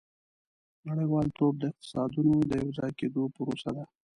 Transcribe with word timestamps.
•نړیوالتوب 0.87 1.53
د 1.59 1.63
اقتصادونو 1.71 2.33
د 2.49 2.51
یوځای 2.63 2.91
کېدو 2.99 3.21
پروسه 3.35 3.69
ده. 3.75 3.83